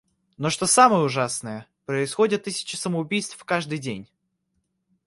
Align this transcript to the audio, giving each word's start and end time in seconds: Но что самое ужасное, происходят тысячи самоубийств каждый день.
Но 0.39 0.49
что 0.49 0.65
самое 0.65 1.03
ужасное, 1.03 1.67
происходят 1.85 2.45
тысячи 2.45 2.75
самоубийств 2.75 3.43
каждый 3.45 3.77
день. 3.77 4.09